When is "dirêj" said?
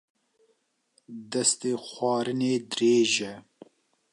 2.71-3.13